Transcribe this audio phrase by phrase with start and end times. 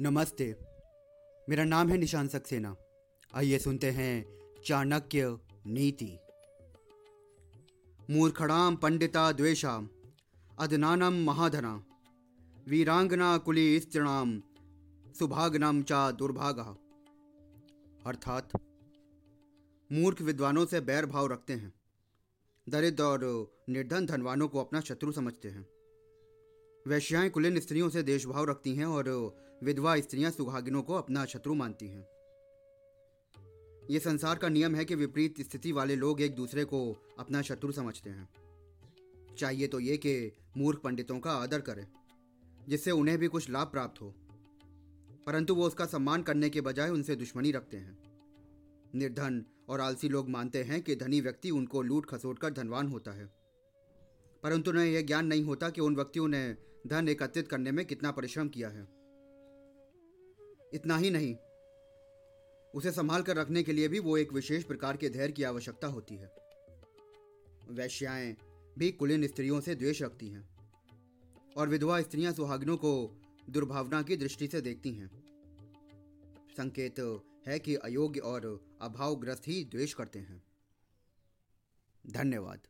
[0.00, 0.56] नमस्ते।
[1.48, 2.76] मेरा नाम है निशान सक्सेना।
[3.34, 6.18] आइए सुनते हैं चाणक्य नीति।
[8.10, 9.88] मूर्खणाम पंडिता द्वेषाम
[10.58, 11.84] अदनानम महाधना,
[12.68, 14.42] वीरांगना कुली स्त्रीणाम
[15.18, 16.76] सुभागनम चा दुर्भागा।
[18.06, 18.50] अर्थात,
[19.92, 21.72] मूर्ख विद्वानों से बैर भाव रखते हैं,
[22.68, 25.66] दरिद्र और निर्धन धनवानों को अपना शत्रु समझते हैं।
[26.86, 31.88] वैश्याएँ कुलीन स्त्रियों से देशभाव रखती हैं और विधवा स्त्रियाँ सुहागिनों को अपना शत्रु मानती
[31.88, 32.08] हैं।
[33.90, 37.72] ये संसार का नियम है कि विपरीत स्थिति वाले लोग एक दूसरे को अपना शत्रु
[37.72, 38.28] समझते हैं।
[39.38, 41.86] चाहिए तो ये कि मूर्ख पंडितों का आदर करें,
[42.68, 44.14] जिससे उन्हें भी कुछ लाभ प्राप्त हो।
[45.26, 47.98] परंतु वो उसका सम्मान करने के बजाय उनसे दुश्मनी रखते हैं।
[48.94, 53.10] निर्धन और आलसी लोग मानते हैं कि धनी व्यक्ति उनको लूट खसोट कर धनवान होता
[53.10, 53.26] है।
[54.42, 58.10] परंतु उन्हें यह ज्ञान नहीं होता कि उन व्यक्तियों ने धन एकत्रित करने में कितना
[58.10, 58.82] परिश्रम किया है।
[60.74, 61.34] इतना ही नहीं,
[62.74, 65.86] उसे संभाल कर रखने के लिए भी वो एक विशेष प्रकार के धैर्य की आवश्यकता
[65.86, 66.34] होती है।
[67.70, 68.36] वैश्याएँ
[68.78, 70.48] भी कुलीन स्त्रियों से द्वेष रखती हैं
[71.56, 75.08] और विधवा स्त्रियाँ सुहागिनों को दुर्भावना की दृष्टि से देखती हैं।
[76.56, 80.42] संकेत है कि अयोग्य और अभावग्रस्त ही द्वेष करते हैं।
[82.06, 82.66] धन्यवाद।